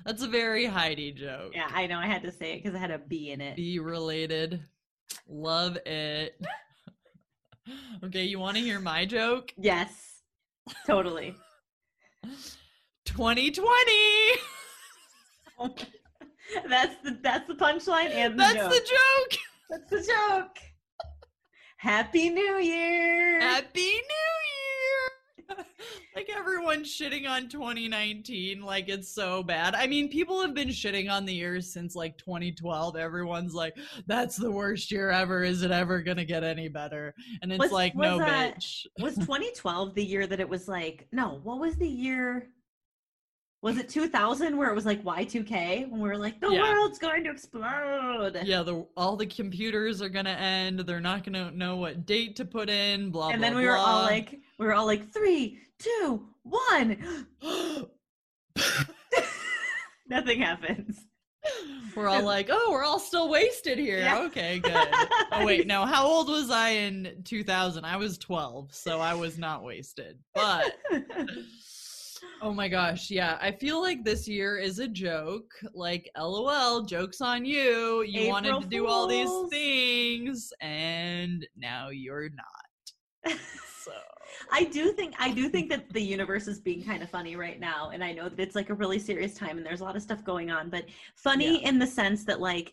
[0.05, 1.53] That's a very Heidi joke.
[1.55, 1.99] Yeah, I know.
[1.99, 3.57] I had to say it because it had a B in it.
[3.57, 4.63] B related.
[5.29, 6.41] Love it.
[8.05, 9.53] okay, you want to hear my joke?
[9.57, 10.23] Yes,
[10.87, 11.37] totally.
[13.05, 13.73] 2020.
[16.69, 18.71] that's the that's the punchline and the That's joke.
[18.73, 19.41] the joke.
[19.71, 20.57] That's the joke.
[21.79, 23.41] Happy New Year.
[23.41, 24.03] Happy New Year.
[26.17, 29.75] like everyone's shitting on 2019 like it's so bad.
[29.77, 32.97] I mean, people have been shitting on the year since like 2012.
[32.97, 35.45] Everyone's like, that's the worst year ever.
[35.45, 37.15] Is it ever going to get any better?
[37.43, 38.87] And it's Was- like, was no, that- bitch.
[39.01, 42.49] was 2012 the year that it was like no what was the year
[43.67, 46.61] was it 2000 where it was like y2k when we were like the Yeah.
[46.73, 50.79] world's going to explode Yeah, the all the computers are gonna end.
[50.79, 53.11] They're not gonna know what date to put in.
[53.11, 53.31] Blah and blah.
[53.31, 57.27] And then we were all like we were all like three two one
[60.09, 61.05] nothing happens
[61.95, 64.01] we're all like, oh, we're all still wasted here.
[64.01, 64.19] Yeah.
[64.25, 64.89] Okay, good.
[65.33, 65.87] Oh wait, no.
[65.87, 67.85] How old was I in 2000?
[67.85, 70.19] I was 12, so I was not wasted.
[70.35, 70.77] But
[72.43, 73.39] oh my gosh, yeah.
[73.41, 75.53] I feel like this year is a joke.
[75.75, 78.03] Like, lol, jokes on you.
[78.03, 83.39] You wanted April to do all these things, and now you're not.
[83.83, 83.93] So
[84.53, 87.59] I do think I do think that the universe is being kind of funny right
[87.59, 89.97] now, and I know that it's like a really serious time, and there's a lot
[89.97, 90.71] of stuff going on.
[90.71, 92.73] But funny in the sense that like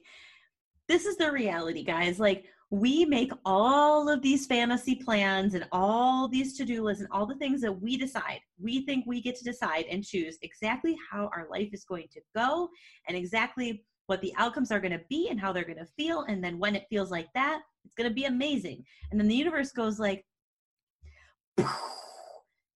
[0.88, 2.20] this is the reality, guys.
[2.20, 7.28] Like we make all of these fantasy plans and all these to-do lists and all
[7.28, 8.40] the things that we decide.
[8.60, 12.22] We think we get to decide and choose exactly how our life is going to
[12.36, 12.68] go
[13.08, 16.22] and exactly what the outcomes are going to be and how they're going to feel.
[16.24, 18.84] And then when it feels like that, it's going to be amazing.
[19.12, 20.26] And then the universe goes like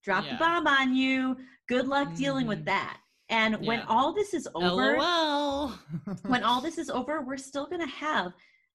[0.03, 0.33] drop Yeah.
[0.33, 1.37] the bomb on you.
[1.67, 2.65] Good luck dealing with Mhm.
[2.65, 2.99] that.
[3.29, 4.95] And when all this is over,
[6.27, 8.31] when all this is over, we're still going to have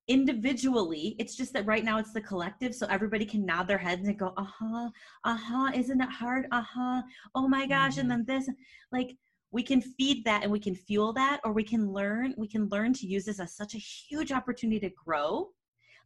[0.09, 1.17] individually.
[1.19, 2.75] It's just that right now it's the collective.
[2.75, 4.91] So everybody can nod their heads and go, uh huh,
[5.25, 6.47] uh huh, isn't it hard?
[6.51, 7.03] Uh huh,
[7.35, 7.97] oh my gosh.
[7.97, 8.01] Mhm.
[8.01, 8.49] And then this,
[8.91, 9.17] like,
[9.51, 12.69] we can feed that and we can fuel that, or we can learn, we can
[12.69, 15.51] learn to use this as such a huge opportunity to grow.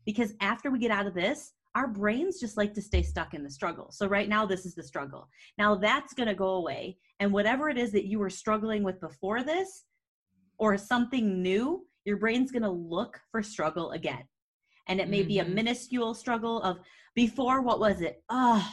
[0.05, 3.43] Because after we get out of this, our brains just like to stay stuck in
[3.43, 3.91] the struggle.
[3.93, 5.29] So right now, this is the struggle.
[5.59, 6.97] Now that's going to go away.
[7.21, 9.85] And whatever it is that you were struggling with before this,
[10.59, 14.23] or something new, your brain's going to look for struggle again.
[14.89, 15.55] And it may be a Mhm.
[15.55, 16.79] minuscule struggle of
[17.15, 18.23] before, what was it?
[18.29, 18.65] Oh,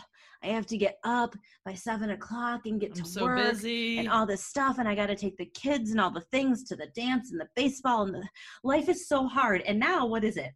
[0.44, 3.98] I have to get up by seven o'clock and get I'm to so work busy.
[3.98, 4.78] and all this stuff.
[4.78, 7.40] And I got to take the kids and all the things to the dance and
[7.42, 8.28] the baseball and the
[8.64, 9.62] life is so hard.
[9.62, 10.52] And now, what is it?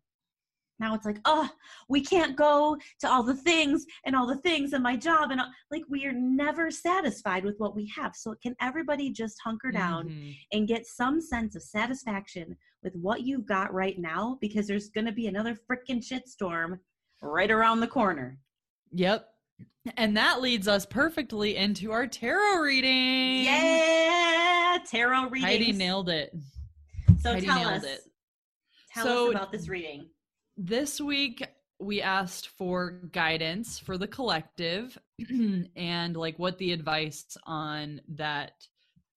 [0.79, 1.49] Now it's like, oh,
[1.89, 5.31] we can't go to all the things and all the things and my job.
[5.31, 8.15] And like, we are never satisfied with what we have.
[8.15, 10.35] So, can everybody just hunker down Mhm.
[10.51, 12.57] and get some sense of satisfaction
[12.87, 16.79] with what you've got right now because there's going to be another freaking shitstorm
[17.21, 18.37] right around the corner.
[18.93, 19.27] Yep.
[19.97, 23.43] And that leads us perfectly into our tarot reading.
[23.43, 25.47] Yeah, tarot reading.
[25.49, 26.31] Heidi nailed it.
[27.21, 27.99] So Heidi tell us, it.
[28.93, 30.07] tell So- us about this reading.
[30.55, 31.45] This week
[31.79, 34.97] we asked for guidance for the collective
[35.75, 38.53] and like what the advice on that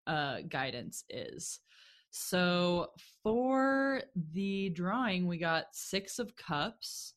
[0.09, 1.61] uh guidance is.
[2.11, 2.91] So
[3.23, 7.15] for the drawing we got 6 of cups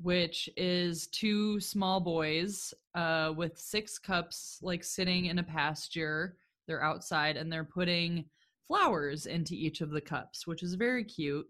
[0.00, 6.36] which is two small boys uh with six cups like sitting in a pasture.
[6.66, 8.24] They're outside and they're putting
[8.66, 11.46] flowers into each of the cups, which is very cute.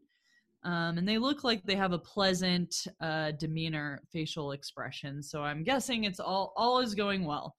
[0.65, 5.23] Um, and they look like they have a pleasant uh, demeanor, facial expression.
[5.23, 7.57] So I'm guessing it's all all is going well.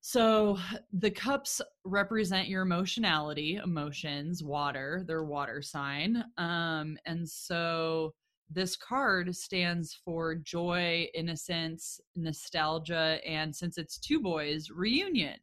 [0.00, 0.58] So
[0.92, 6.24] the cups represent your emotionality, emotions, water, their water sign.
[6.38, 8.14] Um, and so
[8.50, 15.38] this card stands for joy, innocence, nostalgia, and since it's two boys, reunion.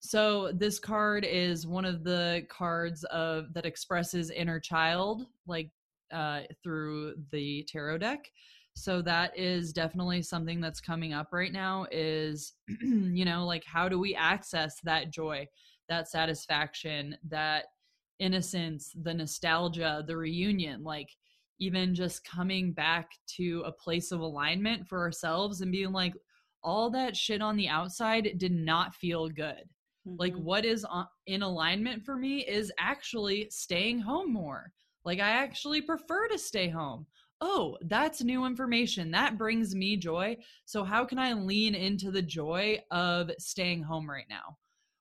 [0.00, 5.70] So this card is one of the cards of that expresses inner child, like
[6.12, 8.30] uh, through the tarot deck.
[8.78, 11.86] So that is definitely something that's coming up right now.
[11.90, 15.48] Is you know like how do we access that joy,
[15.88, 17.64] that satisfaction, that
[18.18, 20.84] innocence, the nostalgia, the reunion?
[20.84, 21.08] Like
[21.58, 26.12] even just coming back to a place of alignment for ourselves and being like,
[26.62, 29.62] all that shit on the outside did not feel good.
[30.06, 30.16] Mm-hmm.
[30.18, 30.84] Like, what is
[31.26, 34.72] in alignment for me is actually staying home more.
[35.04, 37.06] Like, I actually prefer to stay home.
[37.40, 39.10] Oh, that's new information.
[39.10, 40.36] That brings me joy.
[40.64, 44.56] So, how can I lean into the joy of staying home right now?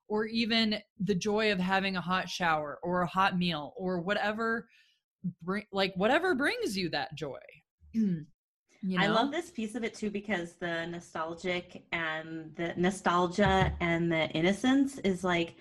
[0.08, 4.67] Or even the joy of having a hot shower or a hot meal or whatever,
[5.41, 7.39] bring, like, whatever brings you that joy.
[8.88, 9.04] You know?
[9.04, 14.30] I love this piece of it too because the nostalgic and the nostalgia and the
[14.30, 15.56] innocence is like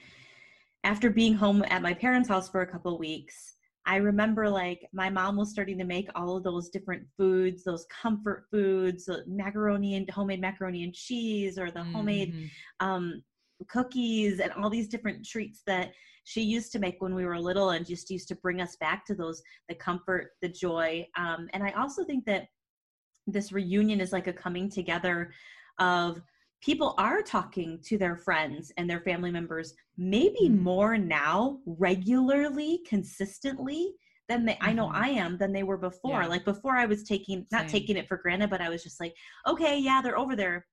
[0.82, 3.53] after being home at my parents' house for a couple weeks,
[3.86, 7.86] I remember like my mom was starting to make all of those different foods, those
[8.02, 11.92] comfort foods, the macaroni and homemade macaroni and cheese, or the mm-hmm.
[11.92, 13.22] homemade um,
[13.68, 15.92] cookies, and all these different treats that
[16.24, 19.04] she used to make when we were little, and just used to bring us back
[19.06, 21.06] to those the comfort, the joy.
[21.18, 22.46] Um, and I also think that
[23.26, 25.32] this reunion is like a coming together
[25.78, 26.22] of
[26.64, 30.62] people are talking to their friends and their family members maybe mm-hmm.
[30.62, 33.92] more now regularly consistently
[34.28, 34.70] than they mm-hmm.
[34.70, 35.04] i know mm-hmm.
[35.04, 36.26] i am than they were before yeah.
[36.26, 37.70] like before i was taking not Same.
[37.70, 39.14] taking it for granted but i was just like
[39.46, 40.66] okay yeah they're over there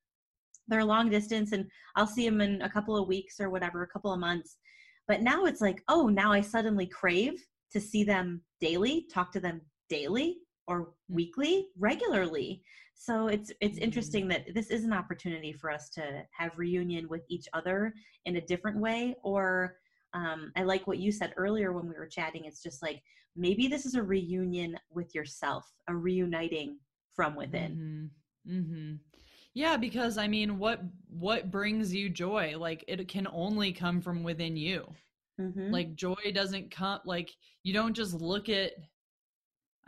[0.67, 3.87] they're long distance and i'll see them in a couple of weeks or whatever a
[3.87, 4.57] couple of months
[5.07, 7.33] but now it's like oh now i suddenly crave
[7.71, 10.87] to see them daily talk to them daily or mm.
[11.09, 12.61] weekly regularly
[12.95, 13.83] so it's it's mm.
[13.83, 17.93] interesting that this is an opportunity for us to have reunion with each other
[18.25, 19.75] in a different way or
[20.13, 23.01] um, i like what you said earlier when we were chatting it's just like
[23.35, 26.77] maybe this is a reunion with yourself a reuniting
[27.15, 28.09] from within
[28.47, 28.59] mm-hmm.
[28.59, 28.95] Mm-hmm.
[29.53, 34.23] yeah because i mean what what brings you joy like it can only come from
[34.23, 34.91] within you
[35.39, 35.71] mm-hmm.
[35.71, 37.31] like joy doesn't come like
[37.63, 38.73] you don't just look at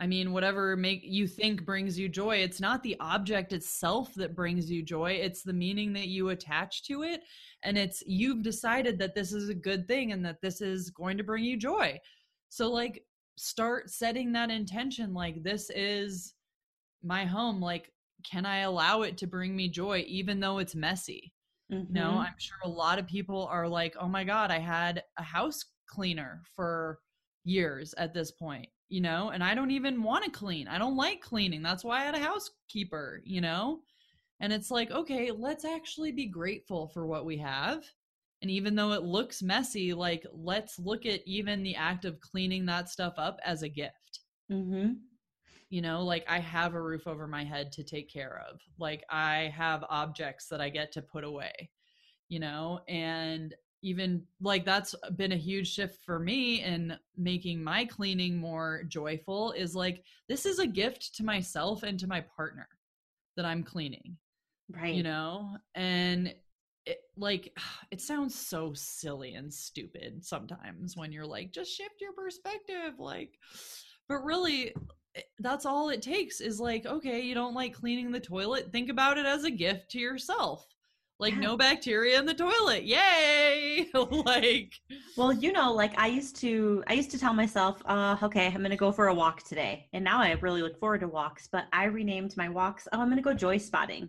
[0.00, 4.34] I mean, whatever make you think brings you joy, it's not the object itself that
[4.34, 5.12] brings you joy.
[5.12, 7.22] It's the meaning that you attach to it.
[7.62, 11.16] And it's you've decided that this is a good thing and that this is going
[11.18, 11.98] to bring you joy.
[12.48, 13.04] So like
[13.36, 16.34] start setting that intention like this is
[17.02, 17.60] my home.
[17.60, 17.92] Like,
[18.28, 21.32] can I allow it to bring me joy even though it's messy?
[21.72, 21.92] Mm-hmm.
[21.92, 25.22] No, I'm sure a lot of people are like, oh my God, I had a
[25.22, 26.98] house cleaner for
[27.44, 30.68] years at this point you know, and I don't even want to clean.
[30.68, 31.62] I don't like cleaning.
[31.62, 33.80] That's why I had a housekeeper, you know?
[34.40, 37.84] And it's like, okay, let's actually be grateful for what we have.
[38.42, 42.66] And even though it looks messy, like let's look at even the act of cleaning
[42.66, 44.20] that stuff up as a gift.
[44.52, 44.92] Mm-hmm.
[45.70, 48.60] You know, like I have a roof over my head to take care of.
[48.78, 51.70] Like I have objects that I get to put away,
[52.28, 57.84] you know, and even like that's been a huge shift for me in making my
[57.84, 62.66] cleaning more joyful is like this is a gift to myself and to my partner
[63.36, 64.16] that I'm cleaning.
[64.70, 64.94] Right.
[64.94, 66.34] You know, and
[66.86, 67.52] it, like
[67.90, 73.38] it sounds so silly and stupid sometimes when you're like just shift your perspective like
[74.08, 74.74] but really
[75.14, 78.90] eh, that's all it takes is like okay you don't like cleaning the toilet think
[78.90, 80.66] about it as a gift to yourself
[81.24, 81.40] like yeah.
[81.40, 83.86] no bacteria in the toilet yay
[84.26, 84.74] like
[85.16, 88.60] well you know like i used to i used to tell myself uh okay i'm
[88.60, 91.64] gonna go for a walk today and now i really look forward to walks but
[91.72, 94.06] i renamed my walks oh i'm gonna go joy spotting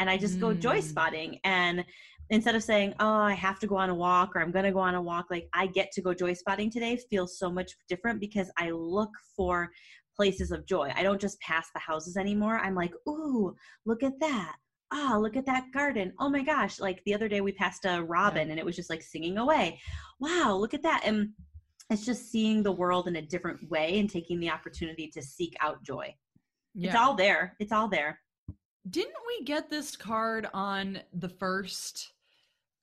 [0.00, 0.40] and i just mm.
[0.40, 0.82] go joy mm.
[0.82, 1.84] spotting and
[2.30, 4.80] instead of saying oh i have to go on a walk or i'm gonna go
[4.80, 8.18] on a walk like i get to go joy spotting today feels so much different
[8.18, 9.70] because i look for
[10.16, 14.18] places of joy i don't just pass the houses anymore i'm like ooh look at
[14.18, 14.56] that
[14.92, 16.12] oh, look at that garden.
[16.18, 16.80] Oh my gosh.
[16.80, 18.52] Like the other day we passed a robin yeah.
[18.52, 19.80] and it was just like singing away.
[20.20, 21.02] Wow, look at that.
[21.04, 21.30] And
[21.90, 25.56] it's just seeing the world in a different way and taking the opportunity to seek
[25.60, 26.14] out joy.
[26.74, 26.88] Yeah.
[26.88, 27.56] It's all there.
[27.58, 28.20] It's all there.
[28.90, 32.12] Didn't we get this card on the first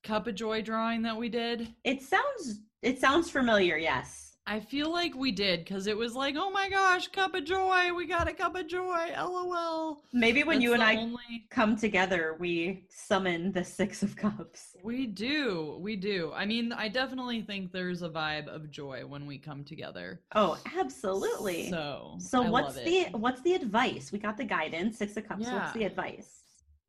[0.03, 1.73] Cup of Joy drawing that we did?
[1.83, 4.32] It sounds it sounds familiar, yes.
[4.45, 7.93] I feel like we did because it was like, oh my gosh, cup of joy.
[7.93, 9.11] We got a cup of joy.
[9.17, 10.03] LOL.
[10.11, 11.47] Maybe when That's you and I only...
[11.49, 14.75] come together, we summon the Six of Cups.
[14.83, 15.77] We do.
[15.79, 16.33] We do.
[16.35, 20.19] I mean, I definitely think there's a vibe of joy when we come together.
[20.35, 21.69] Oh, absolutely.
[21.69, 24.11] So, so I what's the what's the advice?
[24.11, 25.45] We got the guidance, Six of Cups.
[25.45, 25.55] Yeah.
[25.55, 26.41] What's the advice?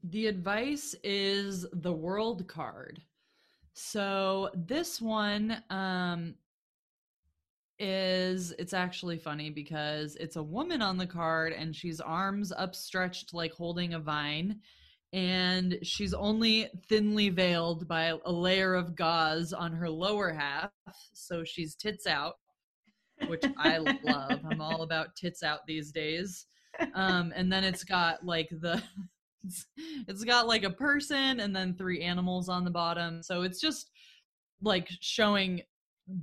[0.02, 3.00] The advice is the World card.
[3.74, 6.34] So this one, um,
[7.78, 13.34] is it's actually funny because it's a woman on the card and she's arms upstretched
[13.34, 14.60] like holding a vine
[15.12, 20.70] and she's only thinly veiled by a layer of gauze on her lower half
[21.12, 22.34] so she's tits out
[23.26, 24.40] which I love.
[24.50, 26.46] I'm all about tits out these days.
[26.94, 28.82] Um, and then it's got like the
[30.08, 33.22] it's got like a person and then three animals on the bottom.
[33.22, 33.90] So it's just
[34.62, 35.62] like showing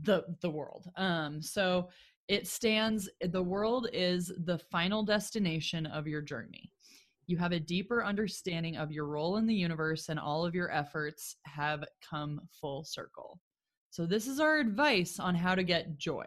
[0.03, 0.89] the the world.
[0.95, 1.89] Um, so
[2.27, 6.71] it stands the world is the final destination of your journey.
[7.27, 10.71] You have a deeper understanding of your role in the universe and all of your
[10.71, 13.39] efforts have come full circle.
[13.89, 16.25] So this is our advice on how to get joy.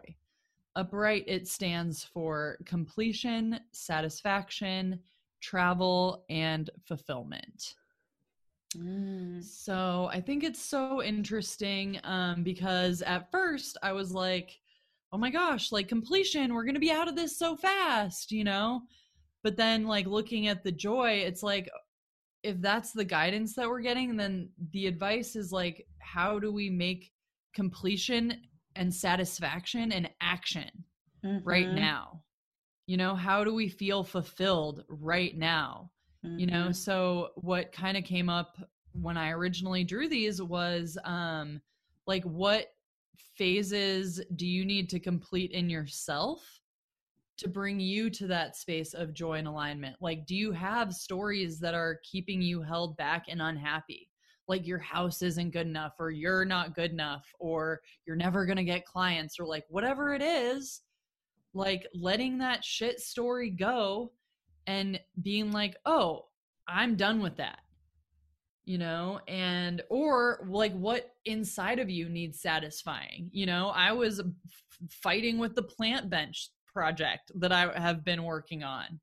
[0.75, 4.99] Upright it stands for completion, satisfaction,
[5.41, 7.75] travel, and fulfillment.
[8.75, 9.43] Mm.
[9.43, 14.59] So I think it's so interesting um, because at first I was like,
[15.11, 18.43] oh my gosh, like completion, we're going to be out of this so fast, you
[18.43, 18.81] know?
[19.43, 21.69] But then, like, looking at the joy, it's like,
[22.41, 26.69] if that's the guidance that we're getting, then the advice is like, how do we
[26.69, 27.11] make
[27.53, 28.41] completion
[28.75, 30.69] and satisfaction and action
[31.23, 31.47] mm-hmm.
[31.47, 32.21] right now?
[32.87, 35.91] you know how do we feel fulfilled right now
[36.25, 36.39] mm-hmm.
[36.39, 36.71] you know mm-hmm.
[36.71, 38.57] so what kind of came up
[38.93, 41.61] when i originally drew these was um
[42.07, 42.67] like what
[43.37, 46.61] phases do you need to complete in yourself
[47.37, 51.59] to bring you to that space of joy and alignment like do you have stories
[51.59, 54.09] that are keeping you held back and unhappy
[54.47, 58.57] like your house isn't good enough or you're not good enough or you're never going
[58.57, 60.81] to get clients or like whatever it is
[61.53, 64.11] like letting that shit story go
[64.67, 66.25] and being like, oh,
[66.67, 67.59] I'm done with that.
[68.65, 73.29] You know, and or like what inside of you needs satisfying.
[73.31, 74.21] You know, I was
[74.89, 78.99] fighting with the plant bench project that I have been working on.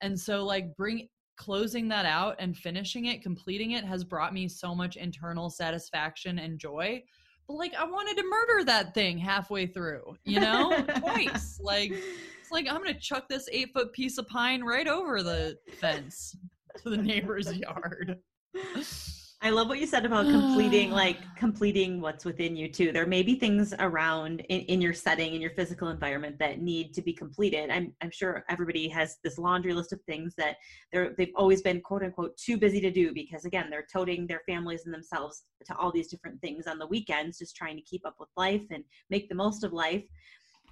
[0.00, 4.48] And so, like, bring closing that out and finishing it, completing it has brought me
[4.48, 7.02] so much internal satisfaction and joy
[7.46, 11.60] but like I wanted to murder that thing halfway through, you know, twice.
[11.62, 15.56] Like it's like I'm gonna chuck this eight foot piece of pine right over the
[15.78, 16.36] fence
[16.82, 18.18] to the neighbor's yard.
[19.44, 22.92] I love what you said about completing, like completing what's within you too.
[22.92, 26.94] There may be things around in, in your setting, in your physical environment that need
[26.94, 27.68] to be completed.
[27.68, 30.56] I'm, I'm sure everybody has this laundry list of things that
[30.90, 34.40] they're, they've always been quote unquote too busy to do because again, they're toting their
[34.48, 38.06] families and themselves to all these different things on the weekends, just trying to keep
[38.06, 40.04] up with life and make the most of life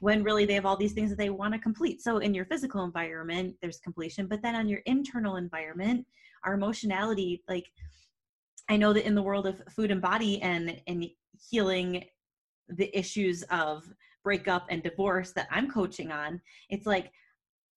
[0.00, 2.00] when really they have all these things that they want to complete.
[2.00, 6.06] So in your physical environment, there's completion, but then on your internal environment,
[6.44, 7.66] our emotionality, like
[8.68, 11.06] I know that in the world of food and body and and
[11.50, 12.04] healing
[12.68, 13.84] the issues of
[14.24, 16.40] breakup and divorce that I'm coaching on,
[16.70, 17.10] it's like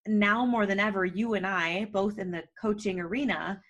[0.08, 3.62] now more than ever, you and I, both in the coaching arena,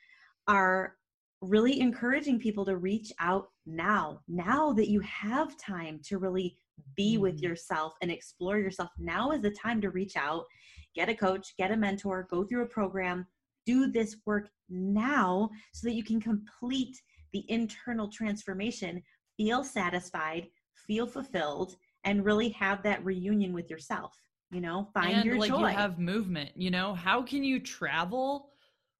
[0.47, 0.95] are
[1.41, 4.19] really encouraging people to reach out now.
[4.27, 6.57] Now that you have time to really
[6.95, 7.21] be mm.
[7.21, 10.45] with yourself and explore yourself, now is the time to reach out,
[10.95, 13.25] get a coach, get a mentor, go through a program,
[13.65, 17.01] do this work now so that you can complete
[17.33, 19.01] the internal transformation,
[19.37, 20.47] feel satisfied,
[20.87, 24.15] feel fulfilled, and really have that reunion with yourself.
[24.51, 25.69] You know, find and, your like joy.
[25.69, 26.51] You have movement.
[26.55, 28.51] You know, how can you travel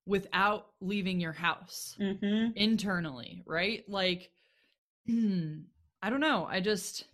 [0.05, 2.51] without leaving your house mm-hmm.
[2.55, 3.43] internally?
[3.45, 3.83] Right?
[3.87, 4.31] Like,
[5.07, 5.59] hmm,
[6.01, 6.47] I don't know.
[6.49, 7.05] I just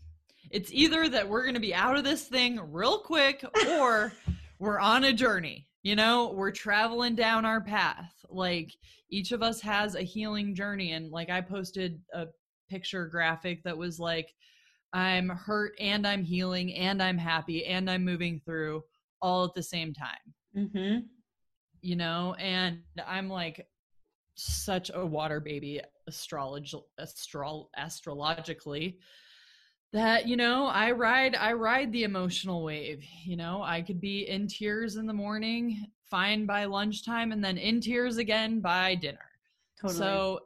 [0.50, 4.12] it's either that we're going to be out of this thing real quick or
[4.60, 8.14] we're on a journey you know we're traveling down our path.
[8.30, 8.72] Like
[9.12, 12.26] each of us has a healing journey and like i posted a
[12.70, 14.34] picture graphic that was like
[14.94, 18.82] i'm hurt and i'm healing and i'm happy and i'm moving through
[19.22, 20.18] all at the same time.
[20.58, 21.00] Mm-hmm.
[21.82, 23.68] you know and i'm like
[24.36, 28.98] such a water baby astrolog- astro- astrologically
[29.94, 33.62] that you know i ride i ride the emotional wave you know?
[33.64, 38.18] I could be in tears in the morning fine by lunchtime and then in tears
[38.18, 39.20] again by dinner.
[39.80, 39.98] Totally.
[39.98, 40.40] so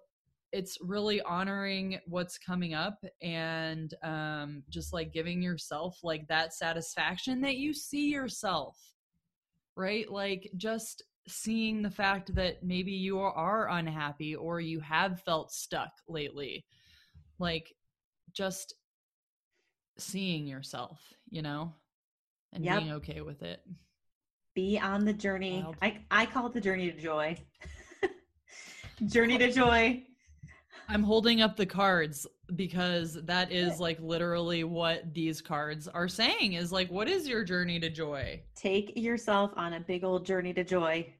[0.52, 7.41] it's really honoring what's coming up and um, just like giving yourself like that satisfaction
[7.41, 8.78] that you see yourself
[9.76, 10.10] right?
[10.10, 15.91] Like just seeing the fact that maybe you are unhappy or you have felt stuck
[16.08, 16.66] lately.
[17.39, 17.74] Like
[18.34, 18.76] just
[19.98, 21.74] seeing yourself, you know,
[22.54, 22.80] and yep.
[22.80, 23.62] being okay with it.
[24.54, 25.62] Be on the journey.
[25.64, 25.76] Wild.
[25.82, 27.38] I, I call it the journey to joy.
[29.08, 30.04] journey to joy.
[30.88, 36.54] I'm holding up the cards because that is like literally what these cards are saying
[36.54, 38.41] is like, what is your journey to joy?
[38.56, 41.12] Take yourself on a big old journey to joy.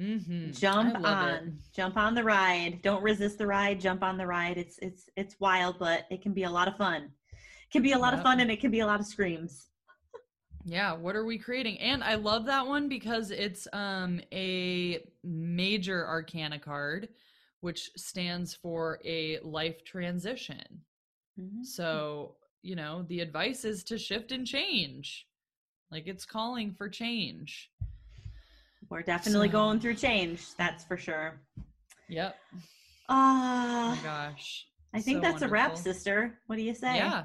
[0.00, 0.50] Mm-hmm.
[0.50, 1.44] Jump on, it.
[1.74, 2.80] jump on the ride.
[2.82, 3.80] Don't resist the ride.
[3.80, 4.58] Jump on the ride.
[4.58, 7.10] It's it's it's wild, but it can be a lot of fun
[7.72, 9.68] can be a lot of fun and it can be a lot of screams.
[10.64, 11.78] Yeah, what are we creating?
[11.80, 17.08] And I love that one because it's um a major arcana card
[17.62, 20.82] which stands for a life transition.
[21.40, 21.62] Mm-hmm.
[21.62, 25.28] So, you know, the advice is to shift and change.
[25.90, 27.70] Like it's calling for change.
[28.90, 31.40] We're definitely so, going through change, that's for sure.
[32.08, 32.36] Yep.
[33.08, 33.92] Ah.
[33.92, 34.66] Uh, oh gosh.
[34.92, 35.48] I think so that's wonderful.
[35.48, 36.38] a wrap, sister.
[36.48, 36.96] What do you say?
[36.96, 37.24] Yeah.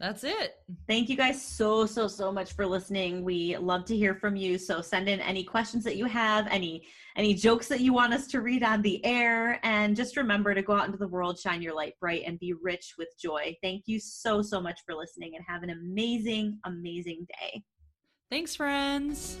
[0.00, 0.54] That's it.
[0.86, 3.24] Thank you guys so, so, so much for listening.
[3.24, 4.56] We love to hear from you.
[4.56, 6.86] So send in any questions that you have, any
[7.16, 9.58] any jokes that you want us to read on the air.
[9.64, 12.54] And just remember to go out into the world, shine your light bright, and be
[12.62, 13.56] rich with joy.
[13.60, 17.64] Thank you so, so much for listening and have an amazing, amazing day.
[18.30, 19.40] Thanks, friends.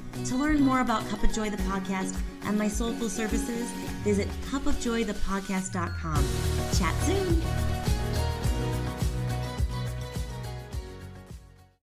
[0.25, 2.15] To learn more about Cup of Joy the podcast
[2.45, 3.69] and my soulful services,
[4.03, 6.25] visit cupofjoythepodcast.com.
[6.77, 7.80] Chat soon.